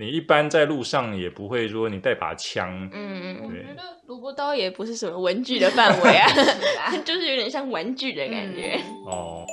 [0.00, 3.60] 你一般在路上也不会说你带把枪，嗯，我对。
[3.60, 6.26] 觉得萝卜刀也不是什么文具的范围啊，
[7.04, 8.80] 就是有点像玩具的感觉。
[9.04, 9.44] 哦。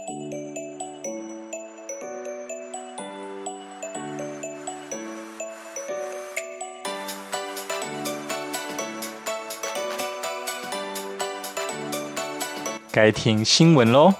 [12.89, 14.13] 该听新闻喽，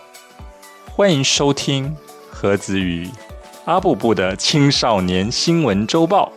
[0.94, 1.96] 欢迎收听
[2.30, 3.07] 何子与
[3.68, 6.31] 阿布布的青少年新闻周报。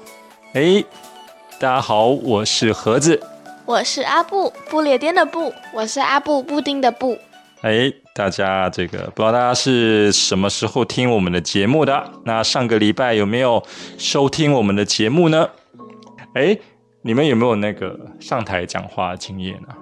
[0.52, 0.84] 哎，
[1.60, 3.22] 大家好，我是盒子。
[3.64, 5.54] 我是阿布，不列颠的布。
[5.72, 7.16] 我是阿布布丁的布。
[7.60, 12.10] 哎，大家这个不知道大家是什么时候听我们的节目的？
[12.24, 13.62] 那上个礼拜有没有
[13.96, 15.48] 收听我们的节目呢？
[16.34, 16.58] 哎，
[17.02, 19.78] 你们有没有那个上台讲话的经验啊？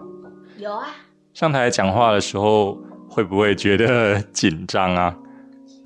[0.58, 0.88] 有啊，
[1.32, 5.16] 上台讲话的时候会不会觉得紧张啊？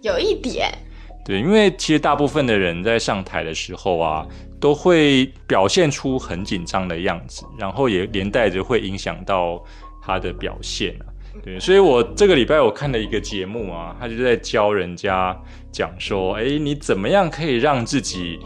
[0.01, 0.69] 有一点。
[1.25, 4.27] 对，因为其实大部分的人在上台的时候啊，
[4.61, 9.63] 都会表现出很紧张的样子，然后也连带着会影响到
[10.03, 11.07] 他的表现啊。
[11.43, 15.35] 对，所以我这个礼拜我看了一个节目啊，他就在教人家
[15.71, 18.39] 讲说，哎，你怎么样可以让自己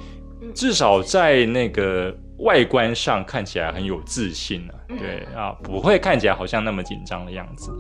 [0.55, 7.71] 至少在那个外观上看起来很有自信啊、对啊，不会看起来好像那么紧张的样子。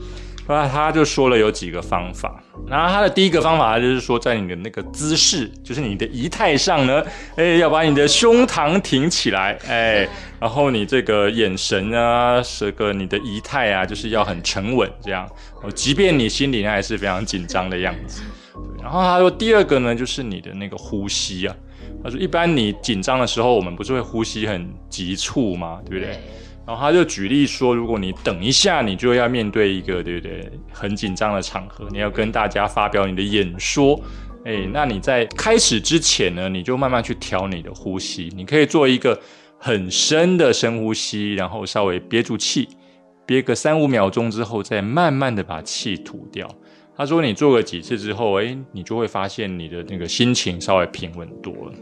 [0.48, 7.04] 那他就说了有几个方法，然后他的第一个方法就是说，在你的那个姿势，就是你的仪态上呢，
[7.34, 15.28] 哎，要把你的胸膛挺起来，哎，然后你这个眼神啊，这个你的仪态啊，就是要很沉稳，这样，
[15.62, 18.22] 哦，即便你心里还是非常紧张的样子。
[18.80, 21.56] 然后他说第二个呢，就是你的那个呼吸啊，
[22.06, 25.80] 他说一般你紧张的时候，我们不是会呼吸很急促吗？
[25.84, 26.16] 对不对？
[26.64, 34.00] 然后他就举例说，如果你等一下，你就要面对一个对不对很紧张的场合，你要跟大家发表你的演说，
[34.44, 39.20] 哎，那你在开始之前呢，你就慢慢去调你的呼吸，你可以做一个
[39.58, 42.68] 很深的深呼吸，然后稍微憋住气，
[43.26, 46.48] 憋个三五秒钟之后，再慢慢的把气吐掉。
[46.96, 51.72] 他说你做个几次之后，哎，你就会发现你的那个心情稍微平稳多了。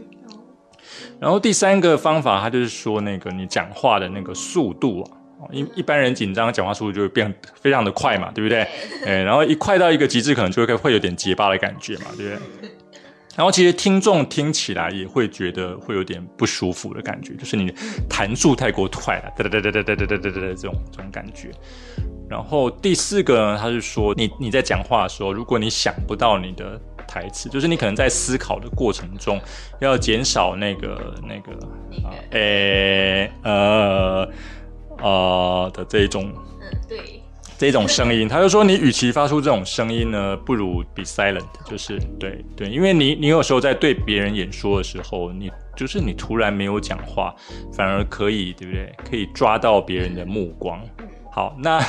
[1.19, 5.09] 然后第三个方法，他就是说那个你讲话的那个速度啊，
[5.39, 8.61] 哦一一般人紧张讲话速度就会变非常的快嘛，对不对？
[9.05, 12.69] 哎，然后一快到一个极致，可能就会会有点结巴的感觉嘛，对不对？
[13.35, 17.73] 然后其实听众听起来也会觉得会有点不舒服的感觉，就是你的
[18.09, 21.51] 弹速太过快了，哒哒哒哒哒哒哒哒哒这种这种感觉。
[22.29, 26.79] 然后第四个呢，他是说你你在讲话的时候，如果你想不到你的
[27.15, 29.39] 台词，就是你可能在思考的过程中，
[29.79, 31.53] 要减少那个那个
[32.05, 34.29] 啊，诶呃
[35.01, 37.21] 呃的这一种嗯，对，
[37.57, 47.33] 这种声音，他就说你与其发出这种声音呢，不如 be silent，就是对对，因为你你有时候在对别人演说的时候，你就是你突然没有讲话，
[47.71, 48.93] 反而可以对不对？
[49.09, 50.81] 可以抓到别人的目光。
[51.31, 51.81] 好，那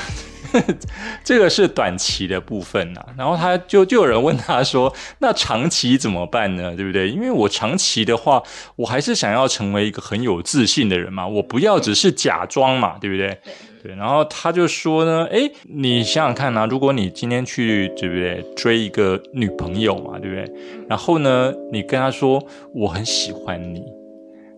[1.24, 6.74] 这个是短期的部分呐、然后他就就有人问他说， 那长期怎么办呢？
[6.76, 7.08] 对不对？
[7.10, 8.42] 因为我长期的话，
[8.76, 13.38] 我还是想要成为一个很有自信的人嘛，我不要只是假装嘛，对不对？
[13.82, 20.50] 对，然后他就说呢，诶，你想想看啊，如果你今天去对不对追一个女朋友嘛，对不对？
[20.88, 23.84] 然后呢，你跟她说我很喜欢你，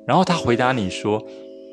[0.07, 1.23] 然后她回答你说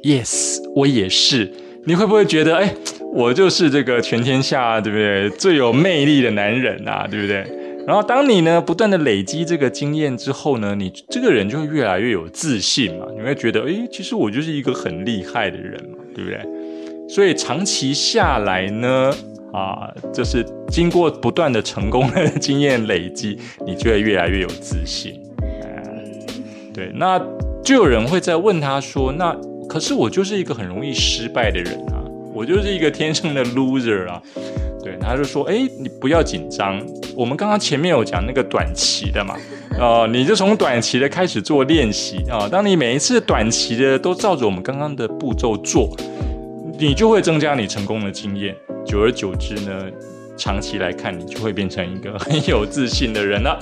[0.03, 1.53] yes，我也是，
[1.87, 2.73] 你会不会觉得，哎，
[3.13, 7.45] 我就是这个全天下对不对最有魅力的男人啊，对不对？
[7.85, 16.39] 然后当你呢不断的累积这个经验之后呢，你这个人就会越来越有自信嘛，你会觉得，诶，其实我就是一个很厉害的人嘛，对不对？
[17.07, 19.13] 所以长期下来呢，
[19.53, 25.21] 啊，就是经过不断的成功的经验累积，你就会越来越有自信。
[25.61, 25.83] 呃
[26.73, 27.21] 对，那
[27.63, 29.37] 就有人会在问他说，那
[29.67, 32.03] 可是我就是一个很容易失败的人啊，
[32.33, 34.21] 我就是一个天生的 loser 啊。
[34.83, 36.79] 对，他就说，哎，你不要紧张，
[37.15, 39.35] 我们刚刚前面有讲那个短期的嘛，
[39.79, 45.89] 呃，你就从短期的开始做练习啊、当你每一次短期的都照着我们刚刚的步骤做，
[46.77, 49.85] 你就会增加你成功的经验，久而久之呢，
[50.37, 53.59] 长期来看，你就会变成一个很有自信的人了，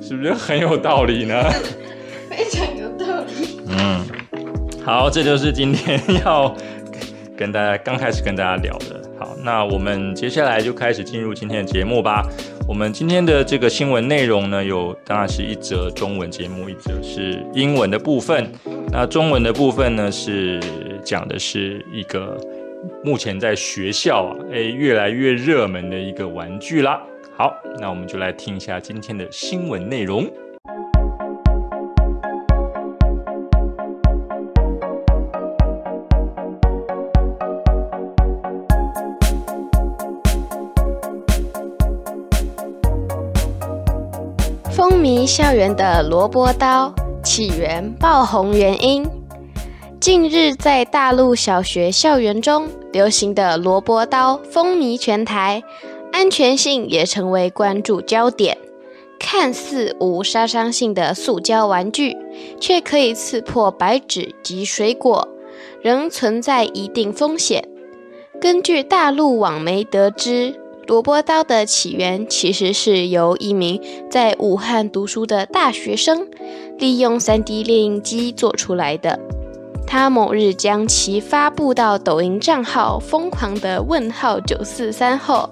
[0.00, 1.50] 是不是很有道理呢？
[2.30, 3.60] 非常有道理。
[3.68, 4.02] 嗯，
[4.86, 6.54] 好，这就是今天要
[7.36, 9.02] 跟大家刚开始跟大家聊的。
[9.18, 12.24] 好，那我们接下来就开始进入今天的节目吧。
[12.68, 18.48] 我们今天的这个新闻内容呢，有当然是一则中文节目，一则是英文的部分。
[18.92, 20.60] 那中文的部分呢，是
[21.02, 22.38] 讲的是一个
[23.02, 27.02] 目前在学校啊，诶，越来越热门的一个玩具啦。
[27.36, 30.30] 好，那我们就来听一下今天的新闻内容。
[45.26, 46.94] 校园的萝卜刀
[47.24, 49.04] 起源、爆红原因。
[49.98, 55.64] 近日，在大陆小学校园中流行的萝卜刀风靡全台，
[56.12, 58.56] 安全性也成为关注焦点。
[59.18, 62.16] 看似无杀伤性的塑胶玩具，
[62.60, 65.26] 却可以刺破白纸及水果，
[65.82, 67.66] 仍存在一定风险。
[68.40, 70.54] 根据大陆网媒得知，
[70.86, 76.28] 萝卜刀的起源其实是由一名在武汉读书的大学生
[76.78, 79.18] 利用 3D 列印机做出来的。
[79.84, 85.50] 他某日将其发布到抖音账号“疯狂的问号九四三”后，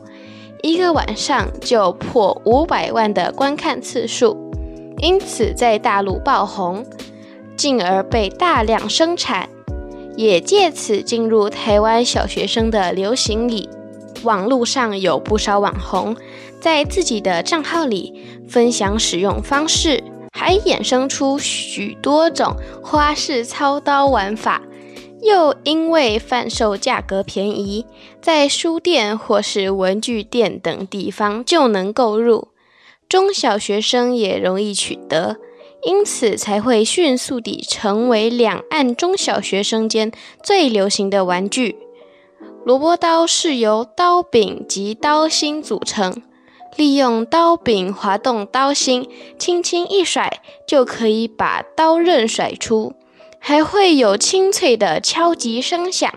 [0.63, 4.37] 一个晚上就破五百万的观看次数，
[4.99, 6.85] 因此在大陆爆红，
[7.57, 9.49] 进而被大量生产，
[10.17, 13.69] 也借此进入台湾小学生的流行里。
[14.25, 16.17] 网络上有不少网红
[16.61, 18.12] 在自己的账号里
[18.49, 20.03] 分享使用方式。
[20.37, 24.62] 还衍生出许多种花式操刀玩法，
[25.23, 27.87] 又因为贩售价格便宜，
[28.21, 32.49] 在书店或是文具店等地方就能购入，
[33.09, 35.37] 中小学生也容易取得，
[35.85, 40.11] 因此才会迅速地成为两岸中小学生间
[40.43, 41.76] 最流行的玩具。
[42.64, 46.22] 萝卜刀是由刀柄及刀芯组成。
[46.76, 49.08] 利用刀柄滑动刀芯，
[49.38, 52.94] 轻轻一甩就可以把刀刃甩出，
[53.38, 56.11] 还会有清脆的敲击声响。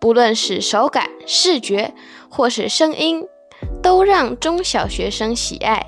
[0.00, 1.94] 不论是手感、视觉
[2.28, 3.24] 或是声音，
[3.80, 5.86] 都让中小学生喜爱。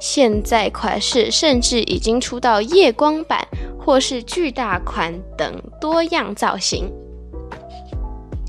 [0.00, 3.46] 现在款式甚至已经出到夜光版
[3.78, 6.90] 或是巨大款等多样造型。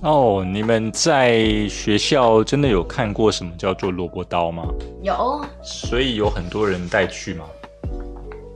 [0.04, 4.64] 哦，你们在学校真的有看过什么叫做萝卜刀吗？
[5.02, 7.46] 有，所以有很多人带去吗？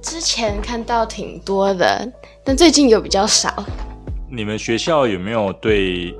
[0.03, 2.07] 之前看到挺多的，
[2.43, 3.51] 但最近有比较少。
[4.29, 6.15] 你们学校有没有对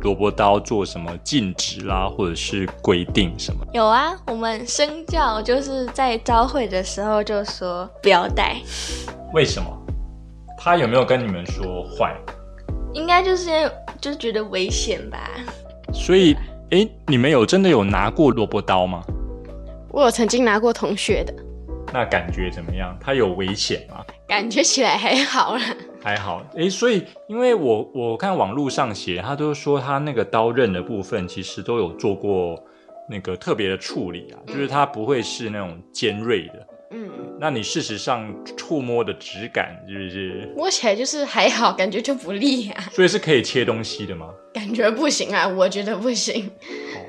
[0.00, 3.64] 萝卜刀做什么禁止啦，或者是规定什么？
[3.72, 8.56] 有啊，我们生教就是在招会的时候就说不要带。
[9.32, 9.68] 为什么？
[10.58, 12.16] 他有没有跟你们说坏？
[12.92, 13.70] 应该就是因为
[14.02, 15.30] 就觉得危险吧。
[15.94, 16.36] 所以，
[16.70, 19.00] 哎，你们有真的有拿过萝卜刀吗？
[19.90, 21.32] 我有曾经拿过同学的。
[21.92, 22.98] 那感觉怎么样？
[23.00, 24.04] 它有危险吗？
[24.26, 25.62] 感觉起来还好啦。
[26.02, 32.58] 还好，哎，所以因为我我看网络上写，他都说他那个刀刃的部分其实都有做过
[33.08, 36.66] 那个特别的处理啊，就是它不会是那种尖锐的。
[36.92, 37.10] 嗯，
[37.40, 42.84] 那你事实上触摸的质感是不是摸起来就是还好，感觉就不利啊？
[42.92, 44.28] 所以是可以切东西的吗？
[44.52, 46.46] 感觉不行啊，我觉得不行。
[46.46, 47.00] 哦，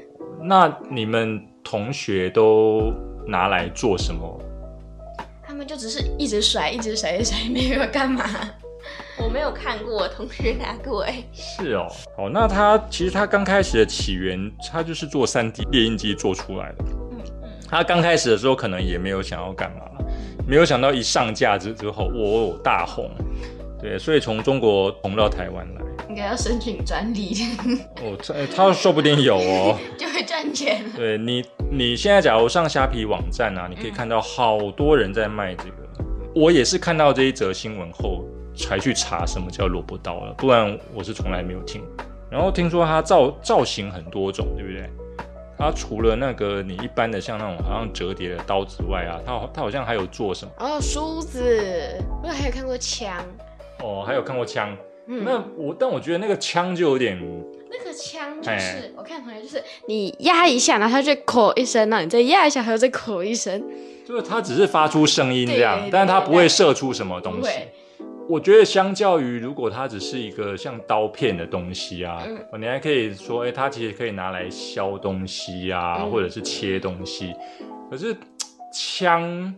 [0.42, 2.94] 那你们同学都
[3.28, 4.40] 拿来做什么？
[5.46, 8.24] 他们就只是一直甩，一直甩，一直甩，没有干嘛。
[9.22, 11.24] 我没有看过，我同学拿过哎。
[11.34, 11.88] 是哦，
[12.18, 16.86] 哦，那他其实他刚开始的起源，他就是做三 D 列印机做出来的。
[17.74, 20.06] 他刚开始的时候可能也没有想要干嘛，
[20.48, 23.10] 没有想到一上架之之后，哇，大红，
[23.82, 27.36] 对，所以从中国红到台湾来，应该要申请专利。
[27.96, 30.84] 哦，他他说不定有哦， 就会赚钱。
[30.96, 35.78] 对你，你现在假如上虾皮网站啊，你可以看到好多人在卖这个。
[36.36, 38.24] 我也是看到这一则新闻后
[38.56, 41.82] 才去查什么叫萝卜刀了，不然我是从来没有听。
[42.30, 44.88] 然后听说它造造型很多种，对不对？
[45.58, 50.52] 它除了那个你一般的像那种好像折叠的刀之外啊，它它好像还有做什么？
[50.58, 53.24] 哦，梳子，我还有看过枪。
[53.80, 54.76] 哦，还有看过枪。
[55.08, 57.20] 嗯，那我但我觉得那个枪就有点，
[57.70, 63.62] 那个枪就是我看同学就是你压一下，然后它就口一声，然后你再压一下，它又再口一声。
[64.06, 67.50] 就是它只是发出声音这样，但是它不会射出什么东西。
[68.30, 72.24] 我觉得相较于如果它只是一个像刀片的东西啊，
[72.58, 77.34] 你还可以说，哎，它其实可以拿来削东西啊，或者是切东西。
[77.92, 78.16] 可是
[78.74, 79.54] 枪，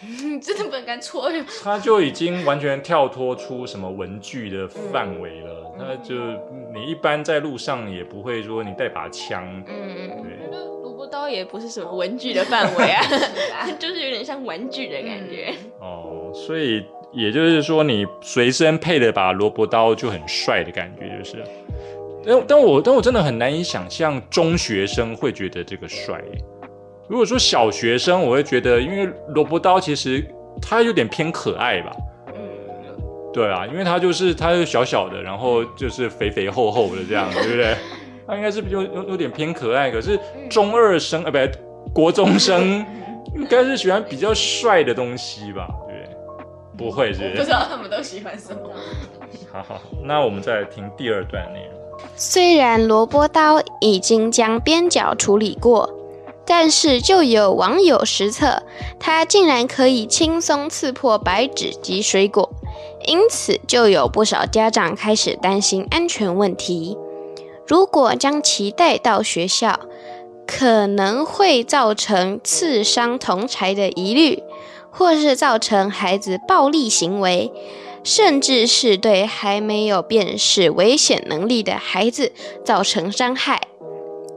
[0.42, 1.30] 真的不能敢戳。
[1.62, 5.74] 它就已经完全跳脱出什么文具的范围了。
[5.78, 6.14] 那就
[6.74, 9.44] 你一般在路上也不会说你带把枪。
[9.68, 10.50] 嗯，对。
[10.82, 13.04] 萝卜刀也不是什么文具的范围啊，
[13.78, 15.54] 就是有点像玩具的感觉。
[15.80, 16.82] 哦，所以。
[17.16, 21.42] 也就是说，你随身配的把萝卜刀就很帅的感觉，就是。
[22.26, 26.20] 但但我但我真的很难以想象中学生会觉得这个帅。
[27.08, 30.22] 如果说小学生，我会觉得，因为萝卜刀其实
[30.60, 31.96] 它有点偏可爱吧。
[32.34, 32.42] 嗯。
[33.32, 37.74] 对啊，因为它就是它是小小的，然后就是肥肥厚厚的这样，对不对？
[38.26, 39.90] 它应该是有有有点偏可爱。
[39.90, 40.18] 可是
[40.50, 41.38] 中二生啊，不，
[41.94, 42.84] 国中生。
[43.34, 45.68] 应该是喜欢比较帅的东西吧？
[46.76, 47.30] 对，不会是？
[47.36, 48.60] 不知道他们都喜欢什么。
[49.52, 51.76] 好好，那我们再来听第二段内容。
[52.14, 55.90] 虽然萝卜刀已经将边角处理过，
[56.44, 58.62] 但是就有网友实测，
[58.98, 62.50] 它竟然可以轻松刺破白纸及水果，
[63.06, 66.96] 因此就有不少家长开始担心安全问题。
[67.66, 69.80] 如果将其带到学校，
[70.46, 74.42] 可能会造成刺伤同才的疑虑，
[74.96, 77.52] 或是造成孩子暴力行为。
[78.02, 82.30] 甚至是对还没有辨识危险能力的孩子
[82.64, 83.62] 造成伤害。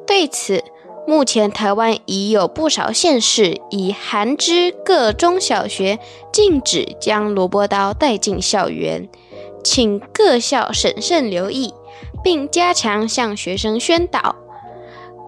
[0.08, 0.63] 对此，
[1.06, 6.00] 目前台湾已有不少县市已函知各中小学
[6.32, 9.08] 禁止将萝卜刀带进校园，
[9.63, 11.72] 请各校审慎留意，
[12.24, 14.36] 并加强向学生宣导。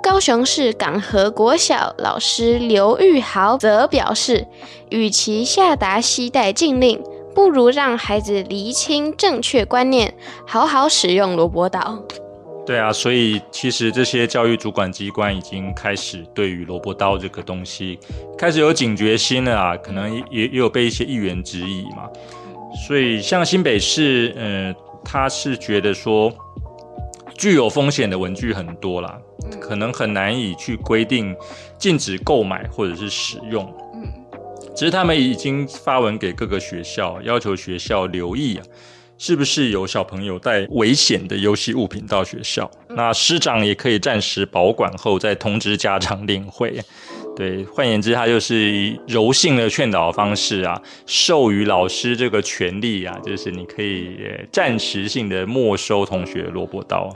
[0.01, 4.47] 高雄市港和国小老师刘玉豪则表示，
[4.89, 7.01] 与其下达西带禁令。
[7.33, 10.13] 不如让孩子厘清正确观念，
[10.45, 12.03] 好好使用萝卜刀。
[12.65, 17.97] 对啊，所以其实这些教育主管机关已经开始对于萝卜刀这个东西
[18.37, 22.09] 开始有警觉心了啊，可能也也有被一些议员质疑嘛。
[22.85, 26.29] 所以像新北市，嗯，他是觉得说
[27.41, 29.19] 具有风险的文具很多啦，
[29.59, 31.35] 可能很难以去规定
[31.75, 33.67] 禁止购买或者是使用。
[34.75, 38.63] 只是他们已经发文给各个学校，要求学校留意啊，
[39.17, 42.69] 是不是有小朋友带危险的游戏物品到学校？
[42.89, 46.79] 那师长也可以暂时保管后再通知家长领会。
[47.35, 54.19] 对，换言之，他就是以柔性的劝导方式啊，授予老师这个权利啊，就是你可以
[54.51, 57.09] 暂时性的没收同学萝卜刀。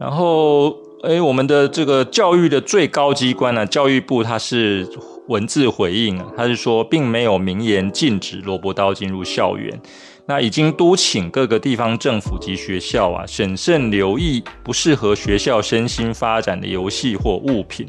[0.00, 4.88] 然后，哎，我们的这个教育的最高机关呢，教育部它是。
[5.28, 9.80] 文字回应啊，他是说，并没有明言禁止萝卜刀进入校园。
[10.26, 17.86] 那已经督请各个地方政府及学校啊，审慎留意不适合学校身心发展的游戏或物品，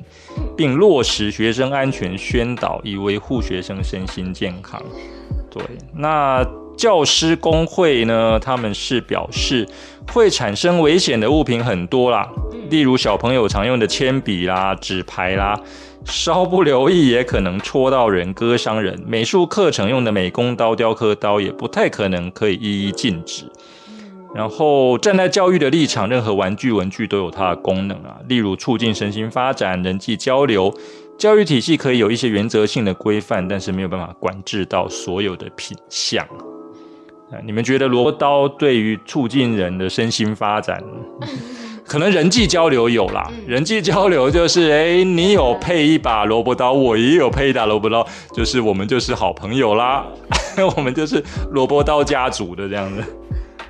[0.55, 4.79] 并落实学生安全宣导，以维护学生身心健康。
[5.49, 5.63] 对，
[5.95, 6.45] 那
[6.81, 9.67] 教师工会呢，他们是表示，
[10.11, 12.27] 会产生危险的物品很多啦，
[12.71, 15.61] 例如小朋友常用的铅笔啦、纸牌啦。
[16.05, 19.00] 稍不留意也可能戳到人、割伤人。
[19.05, 23.43] 美术课程用的美工刀、雕刻刀也不太可能可以一一禁止。
[24.33, 30.73] 然后站在教育的立场，任何玩具、文具都有它的功能啊，例如促进身心发展、人际交流。
[31.19, 36.25] 教育体系可以有一些原则性的规范，但是没有办法管制到所有的品相。
[37.45, 40.81] 你们觉得萝卜刀对于促进人的身心发展？
[41.88, 50.05] 可能人际交流有啦，人际交流就是，哎，你有配一把萝卜刀，我也有配一把萝卜刀，就是我们就是好朋友啦，
[50.77, 51.21] 我们就是
[51.51, 53.03] 萝卜刀家族的这样子。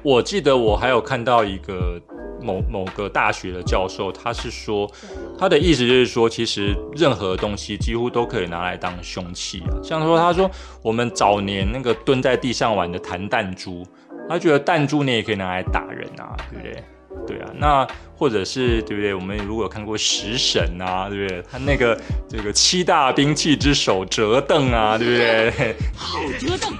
[0.03, 1.99] 我记得我还有看到一个
[2.41, 4.89] 某某个大学的教授，他是说，
[5.37, 10.49] 他的意思就是说，其实任何东西几乎都可以拿来当凶器啊，像说他说
[10.81, 13.85] 我们早年那个蹲在地上玩的弹弹珠，
[14.27, 16.83] 他觉得弹珠你也可以拿来打人啊，对不对？
[17.27, 19.13] 对啊，那或者是对不对？
[19.13, 21.43] 我们如果有看过《食神》啊，对不对？
[21.51, 21.99] 他那个
[22.29, 25.75] 这个七大兵器之首折凳啊，对不对？
[25.95, 26.73] 好折凳，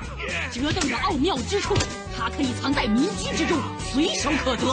[0.51, 1.75] 折凳的奥妙之处，
[2.17, 4.65] 它可以藏在民居之中，随手可得，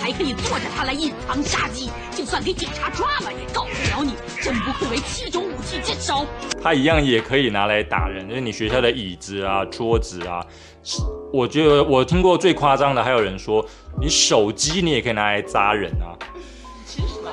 [0.00, 1.90] 还可以坐着它来隐藏杀机。
[2.14, 4.14] 就算给警察抓了，也告不了你。
[4.42, 6.26] 真不愧为七种武器之首。
[6.62, 10.44] 它一样也可以拿来打人，就是你学校的椅子啊、桌子啊。
[11.32, 13.64] 我觉得我听过最夸张的，还有人说，
[14.00, 16.14] 你手机你也可以拿来扎人啊。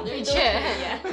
[0.04, 0.60] 的确，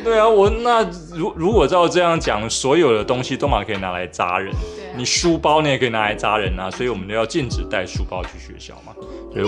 [0.03, 0.83] 对啊，我那
[1.13, 4.53] 如如果照这样讲，所有的东西都嘛可以拿来扎人。
[4.97, 8.93] 你书包你也可以拿来扎人啊，所以我们都要禁止带书包去学校嘛。
[9.33, 9.45] 对。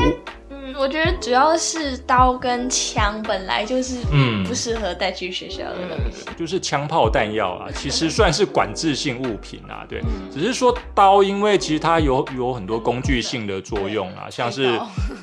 [0.79, 10.01] 我觉得主要是刀跟枪本来就是嗯不适合带去学校的东西，就是枪炮弹药啊，其实算是管制性物品啊，对，
[10.31, 14.65] 只是说刀，因为其实它有有很多工具性的作用啊，像是，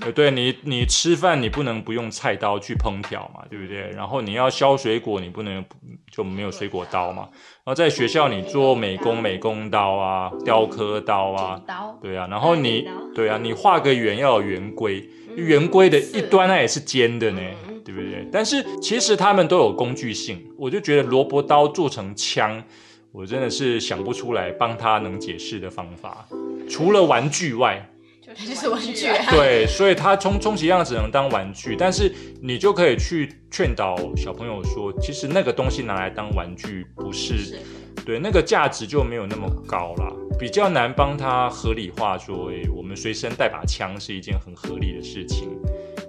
[0.02, 3.90] 呃，对你你吃饭你不能不用菜刀去烹调嘛，对不对？
[3.92, 5.64] 然后你要削水果，你不能
[6.12, 7.28] 就没有水果刀嘛。
[7.64, 11.62] 然后在学校你做美工美工刀啊，雕刻刀啊，
[12.02, 15.08] 对啊，然后你对啊，你画个圆要有圆规。
[15.40, 17.42] 圆规的一端，它也是尖的呢，
[17.84, 18.28] 对不对？
[18.32, 22.64] 但是其实它们都有工具性，我就觉得萝卜刀做成枪，
[23.12, 26.28] 我真的是想不出来帮他能解释的方法，
[26.70, 27.90] 除了玩具外，
[28.36, 29.08] 就是玩具。
[29.32, 37.58] 对，所以它充充其量只能当玩具，但是你就可以去劝导小朋友说，其实那个东西拿来当玩具不是。
[38.06, 45.50] 对，那个价值就没有那么高了，比较难帮他合理化说，哎，我们随身带把枪是一件很合理的事情，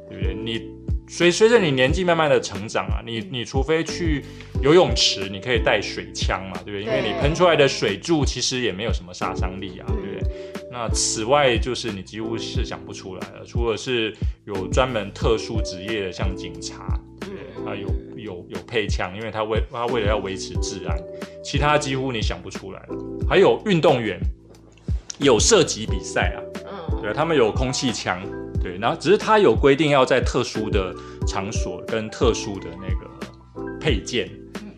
[0.09, 0.35] 对不对？
[0.35, 0.63] 你
[1.09, 4.25] 随随着你年纪慢慢的成长啊，你你除非去
[4.63, 6.83] 游泳池，你可以带水枪嘛，对不对？
[6.83, 10.21] 因为你喷出来的水柱其实也没有什么杀伤力啊，对不对？
[10.71, 14.17] 那此外就是你几乎是想不出来了，除了是
[14.47, 17.31] 有专门特殊职业的，像警察，对
[17.65, 17.89] 他有
[18.49, 20.97] 有有配枪，因为他为他为了要维持治安，
[21.43, 22.97] 其他几乎你想不出来了。
[23.29, 24.19] 还有运动员
[25.19, 28.21] 有射击比赛啊，嗯，对，他们有空气枪，
[28.63, 30.95] 对，然后只是他有规定要在特殊的
[31.27, 34.29] 场所跟特殊的那个配件，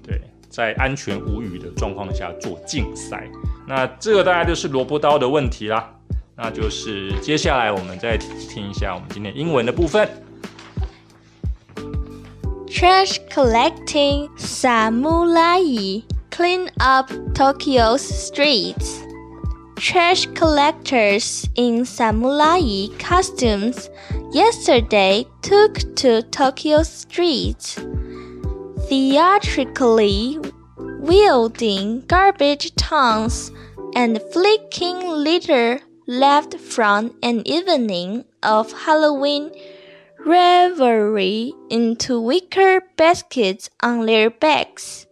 [0.03, 3.29] 对，在安全无虞的状况下做竞赛。
[3.67, 5.89] 那这个大概就是萝卜刀的问题啦。
[6.35, 10.09] 那就是接下来我们再听一下我们今天英文的部分。
[12.73, 16.01] Trash collecting samurai
[16.31, 18.99] clean up Tokyo's streets.
[19.77, 23.91] Trash collectors in samurai costumes
[24.33, 27.75] yesterday took to Tokyo streets,
[28.89, 30.39] theatrically
[30.79, 33.53] wielding garbage tons
[33.95, 39.53] and flicking litter left from an evening of Halloween
[40.25, 45.07] revelry into wicker baskets on their backs.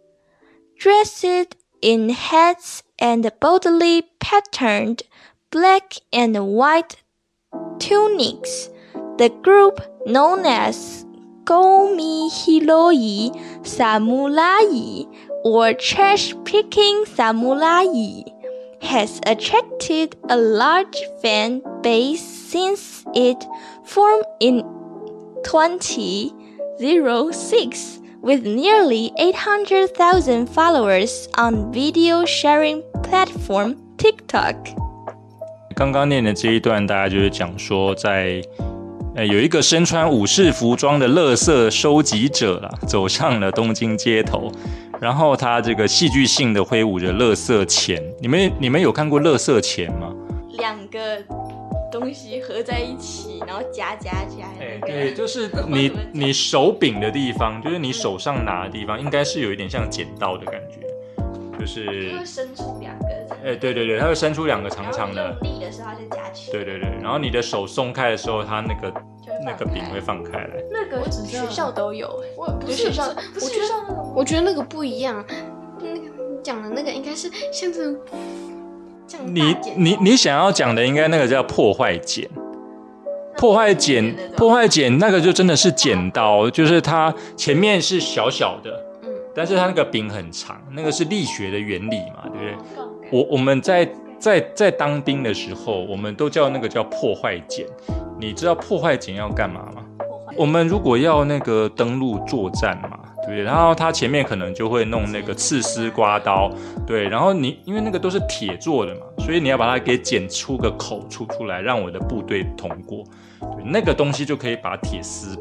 [0.77, 5.03] Dressed in hats and boldly patterned
[5.51, 6.95] black and white
[7.79, 8.69] tunics,
[9.17, 11.05] the group known as
[11.43, 12.29] Gomi
[13.65, 15.03] Samurai
[15.43, 17.85] or trash picking samurai
[18.81, 23.43] has attracted a large fan base since it
[23.83, 24.80] formed in
[25.43, 34.55] 2006 with nearly 800,000 followers on video sharing platform TikTok.
[35.75, 38.41] 刚刚念的这一段，大家就是讲说，在
[39.15, 44.51] 呃有一个身穿武士服装的乐色收集者啦，走上了东京街头。
[44.99, 50.13] 然后他这个戏剧性的挥舞着乐色钱，你们你们有看过乐色钱吗？
[50.59, 51.17] 两个
[51.91, 54.45] 东西合在一起，然后夹夹夹。
[54.59, 60.79] 哎，对，就是你你手柄的地方，就是你手上拿的地方，应该是有一点像剪刀的感觉，
[61.59, 63.05] 就是它会伸出两个。
[63.43, 65.37] 哎，对对对，它会伸出两个长长的。
[65.41, 66.51] 力的时候它就夹起。
[66.51, 68.93] 对对对，然后你的手松开的时候，它那个
[69.45, 70.49] 那个柄会放开来。
[70.71, 75.25] 那个学校都有，我不是学校，我觉得我觉得那个不一样。
[75.79, 76.09] 那个你
[76.43, 77.99] 讲的那个应该是像这种。
[79.25, 82.29] 你你你想要讲的应该那个叫破坏剪，
[83.37, 92.55] 破坏剪破坏剪那个就真的是剪刀，就是它前面是小小的，嗯，但是它那个柄很长，那个是力学的原理嘛，对不对？
[93.11, 97.65] 我我们在在在当兵的时候，我们都叫那个叫破坏剪。
[98.19, 99.83] 你知道破坏剪要干嘛吗？
[100.37, 103.41] 我们如果要那个登陆作战嘛，对？
[103.41, 106.51] 然后它前面可能就会弄那个刺丝刮刀，
[106.85, 107.07] 对。
[107.07, 113.03] 然后你因为那个都是铁做的嘛，所以你要把它给剪出个口出出来，让我的部队通过。
[113.39, 115.37] 对，那个东西就可以把铁丝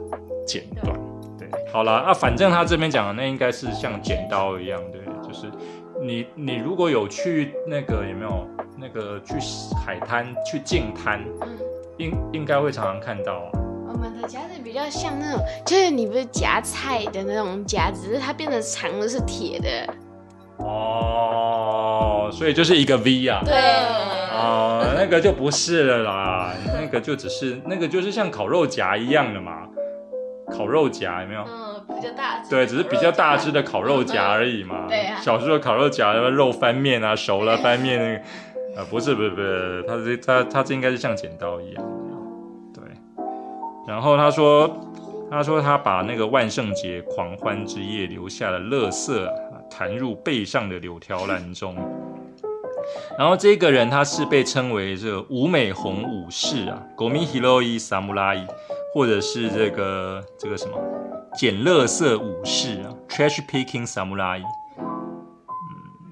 [0.47, 0.97] 剪断。
[1.39, 5.51] 对，好了啊，反正他这边讲的那应该是像剪刀一样，对，就是。
[6.03, 9.35] 你你如果有去那个有没有那个去
[9.85, 11.49] 海滩去净滩，嗯，
[11.99, 13.60] 应应该会常常看到啊。
[13.93, 19.69] 我们的夹子比较像那种，就是你不是夹菜的那种夹子，只是它变得长的是铁的。
[20.59, 23.43] 哦，所以就是一个 V 啊。
[23.45, 23.55] 对。
[24.33, 29.67] 哦，那个就不是了啦，那个就只是那个就是像烤肉夹一样的嘛，
[30.51, 31.43] 烤肉夹有没有？
[31.47, 34.87] 嗯比较大，对，只是比较大只的烤肉夹而已嘛。
[34.89, 38.23] 对啊，小时候烤肉夹，肉翻面啊，熟 了翻面那个，
[38.77, 41.85] 呃，不是不是不是，它这它它这应该是像剪刀一样。
[43.91, 44.71] 然后他说，
[45.29, 49.29] 他说他把那个万圣节狂欢之夜留下的垃圾
[49.69, 51.75] 弹入背上的柳条篮中。
[53.19, 58.47] 然后这个人他是被称为这个五美红武士啊，Gomi Hiroi Samurai，
[58.95, 60.79] 或者是这个这个什么？
[61.35, 64.41] 捡垃圾武士啊，Trash Picking Samurai。
[64.79, 64.87] 嗯，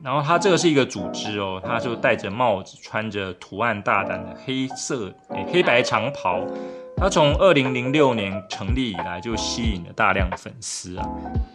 [0.02, 5.14] 然后他这个是一个组织哦，他就戴着帽子，穿着图案大胆的黑色
[5.52, 6.44] 黑白长袍。
[7.00, 11.06] 他从二零零六年成立以来就吸引了大量粉丝啊，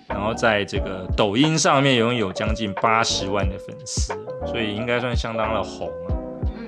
[0.08, 4.13] 然后在这个抖音上面拥有将近八十万的粉丝，
[4.45, 6.15] 所以应该算相当的红啊。
[6.56, 6.67] 嗯，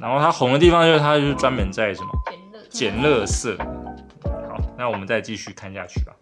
[0.00, 2.08] 然后他红的地方就是他就是专门在什么
[2.68, 3.56] 捡垃圾。
[3.56, 6.12] 好，那我们再继续看下去吧。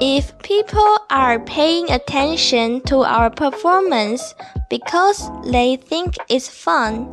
[0.00, 4.34] If people are paying attention to our performance
[4.70, 7.10] because they think it's fun,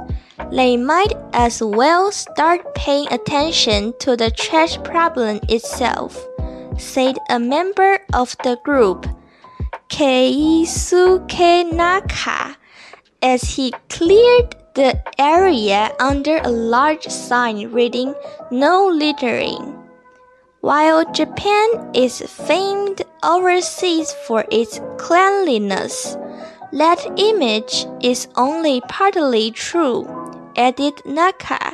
[0.51, 6.23] they might as well start paying attention to the trash problem itself,
[6.77, 9.07] said a member of the group,
[9.89, 12.55] Keisuke Naka,
[13.23, 18.13] as he cleared the area under a large sign reading
[18.51, 19.78] No Littering.
[20.61, 26.17] While Japan is famed overseas for its cleanliness,
[26.73, 30.03] that image is only partly true,
[30.57, 31.71] added Naka.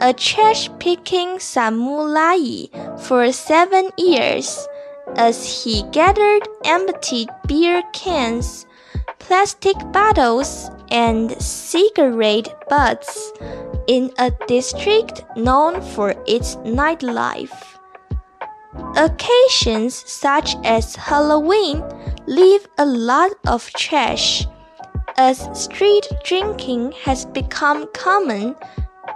[0.00, 2.66] A trash picking samurai
[2.98, 4.66] for seven years,
[5.14, 8.66] as he gathered empty beer cans,
[9.20, 13.32] plastic bottles, and cigarette butts
[13.86, 17.73] in a district known for its nightlife.
[18.95, 21.81] Occasions such as Halloween
[22.27, 24.45] leave a lot of trash,
[25.15, 28.55] as street drinking has become common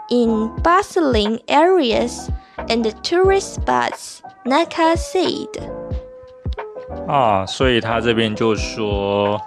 [0.10, 2.30] in bustling areas
[2.67, 5.48] and tourist spots, Naka said.
[7.08, 9.39] 啊，所以他这边就说，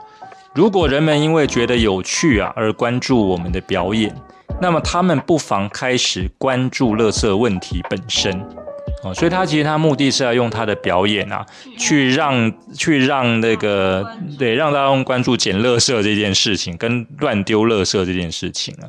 [0.55, 4.14] 如果人们因为觉得有趣啊而关注我们的表演，
[4.61, 8.60] 那么他们不妨开始关注垃圾问题本身。
[9.04, 11.46] 哦，所以他其实他目的是要用他的表演啊，
[11.78, 14.06] 去让去让那个
[14.38, 18.86] 对让大众关注捡垃圾这件事情，跟乱丢垃圾这件事情啊，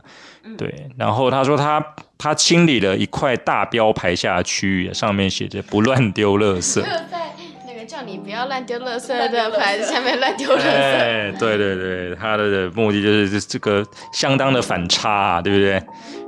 [0.59, 0.91] 对。
[0.99, 1.83] 然后他说他
[2.19, 6.75] 他清理了一块大标牌下的区域，上面写着不乱丢垃圾。
[6.77, 7.33] 就在
[7.67, 10.69] 那个叫你不要乱丢垃圾的牌子下面乱丢垃圾。
[10.69, 15.83] 哎，对对对，他的目的就是这个相当的反差啊，对不对？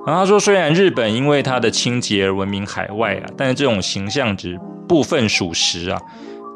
[0.06, 5.98] 然后他说，虽然日本因为它的清洁而闻名海外啊，但是这种形象只部分属实啊。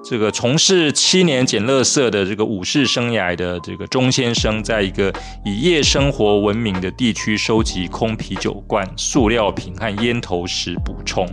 [0.05, 5.13] 这个从事七年捡垃圾的这个武士生涯的这个钟先生，在一个
[5.45, 11.27] 以夜生活闻名的地区收集空啤酒罐、塑料瓶和烟头时补充。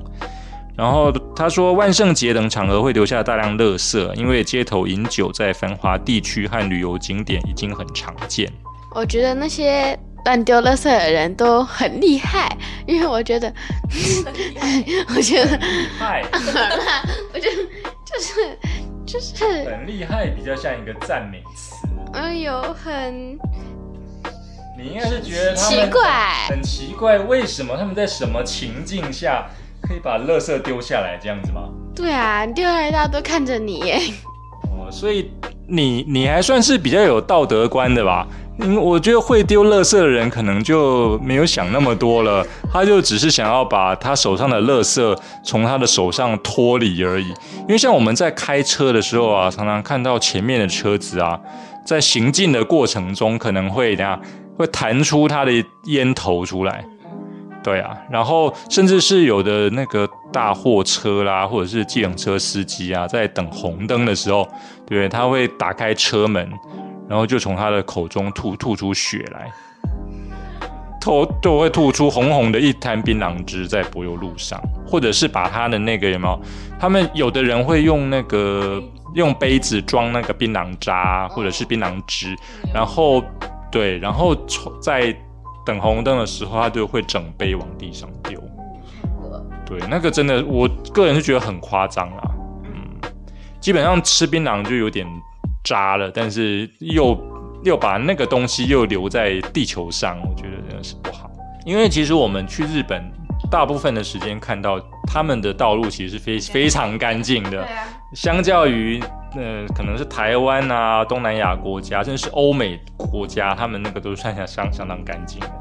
[0.75, 8.51] 然后他说，万圣节等场合会留下大量垃圾，因为街头饮酒在繁华地区和旅游景点已经很常见。
[8.93, 9.97] 我觉得那些。
[10.26, 12.56] 乱丢垃圾的人都很厉害，
[12.88, 13.52] 因为我觉得，
[15.16, 15.60] 我觉得，
[15.98, 16.24] 害，
[17.34, 17.56] 我觉得
[18.04, 18.60] 就是
[19.06, 21.76] 就是很厉害，比较像一个赞美词。
[22.14, 23.38] 哎呦，很，
[24.78, 29.46] 你应该是觉得奇怪，很奇怪，为什么他们在什么情境下
[29.82, 31.70] 可以把垃圾丢下来这样子吗？
[31.96, 34.02] 对啊，丢下来大家都看着你耶。
[34.64, 35.30] 哦，所以
[35.68, 38.28] 你你还算是比较有道德观的吧？
[38.60, 47.28] 嗯，我觉得会丢垃圾的人可能就没有想那么多了，他就只是想要把他手上的垃圾从他的手上脱离而已。
[47.60, 51.38] 因为像我们在开车的时候啊，常常看到前面的车子啊，
[51.86, 54.20] 在行进的过程中可能会怎样，
[54.58, 55.52] 会弹出他的
[55.88, 56.86] 烟头出来。
[57.62, 64.48] 对啊，然后甚至是有的那个大货车啦，或者是计程车司机啊，在等红灯的时候，
[64.88, 66.50] 对，他会打开车门。
[67.08, 69.52] 然后就从他的口中吐吐出血来，
[71.00, 76.41] 吐就会吐出红红的一滩槟榔汁在柏油路上，或者是把他的那个有没有？
[76.80, 78.82] 他们有的人会用那个
[79.13, 82.36] 用杯子装那个槟榔渣或者是槟榔汁，
[82.74, 83.24] 然后
[83.72, 84.36] 对，然后
[84.82, 85.15] 在
[85.63, 88.41] 等红灯的时候，他就会整杯往地上丢。
[89.63, 92.24] 对，那个真的，我个人是觉得很夸张啊。
[92.63, 93.12] 嗯，
[93.60, 95.08] 基本上吃槟榔就有点。
[95.65, 97.17] 渣了，但是又
[97.63, 101.30] 又把那个东西又留在地球上，我觉得真的是不好。
[101.65, 103.04] 因为其实我们去日本，
[103.49, 107.67] 大部分的时间看到他们的道路其实是非非常干净的，
[108.13, 109.01] 相较于
[109.36, 115.51] 呃可能是台湾啊、东南亚国家，甚至是欧美国家，他们那个都算下相相当干净的。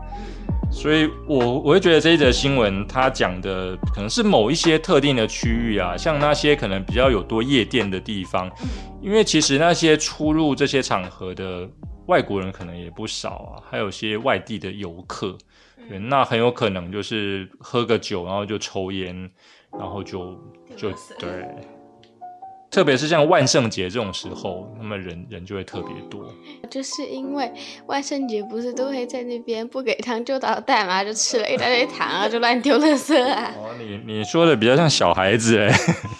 [0.74, 8.50] 所以，我我会觉得这一则新闻，它讲的可能是某一些特定的区域啊，像那些可能比较有多夜店的地方，
[9.00, 11.66] 因为其实那些出入这些场合的
[12.06, 15.38] 外国人可能也不少啊，还有些外地的游客，
[15.88, 19.30] 对，那很有可能就是喝个酒，然后就抽烟，
[19.78, 20.38] 然后就
[20.76, 21.46] 就对。
[22.74, 26.28] 特别是像万圣节这种时候，那么人人就会特别多。
[26.68, 27.48] 就是因为
[27.86, 33.54] 万圣节不是都会在那边不给糖就捣蛋嘛，就吃了一大堆糖啊，就乱丢垃圾啊。
[33.62, 35.72] 哦，你你说的比较像小孩子哎。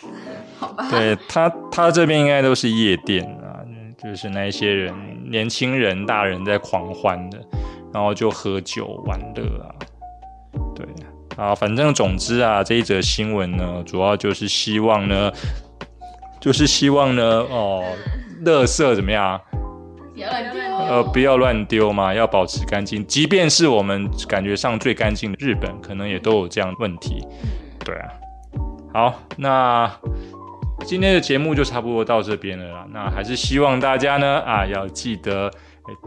[0.57, 0.89] 好吧。
[0.89, 3.59] 对他他这边应该都是夜店啊，
[4.01, 4.95] 就是那一些人
[5.29, 7.39] 年轻人大人在狂欢的，
[7.93, 9.75] 然后就喝酒玩乐啊。
[10.77, 10.87] 对
[11.37, 15.33] 啊，反正总之啊，这一则新闻呢，主要就是希望呢。
[16.45, 17.83] 就是希望呢，哦，
[18.45, 19.41] 垃圾怎么样？
[20.87, 23.03] 呃，不要乱丢嘛，要保持干净。
[23.07, 27.27] 即便是我们感觉上最干净的日本，可能也都有这样问题。
[27.83, 28.11] 对啊，
[28.93, 29.91] 好，那
[30.85, 32.87] 今天的节目就差不多到这边了啦。
[32.93, 35.51] 那还是希望大家呢，啊，要记得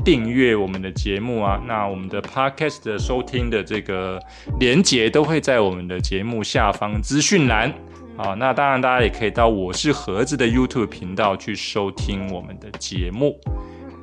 [0.05, 1.59] 订阅我们的节目啊。
[1.65, 4.21] 那我们的 podcast 的收听的这个
[4.59, 7.73] 连接都会在我们的节目下方资讯栏。
[8.17, 13.39] 啊，那当然大家也可以到我是盒子的 YouTube 频道去收听我们的节目。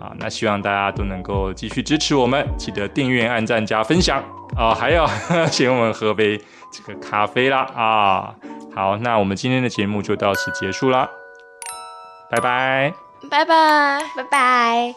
[0.01, 4.23] 啊，那希望大家都能够继续支持我们，记得订阅、按赞、加分享。
[4.57, 5.07] 啊，还要
[5.51, 7.63] 请我们喝杯这个咖啡啦。
[7.75, 8.35] 啊！
[8.75, 11.09] 好，那我们今天的节目就到此结束啦，
[12.31, 12.93] 拜拜，
[13.31, 14.95] 拜拜，拜拜。